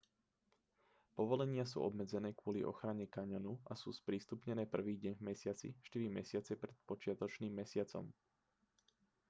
[1.17, 6.51] povolenia sú obmedzené kvôli ochrane kaňonu a sú sprístupnené prvý deň v mesiaci štyri mesiace
[6.61, 8.05] pred počiatočným mesiacom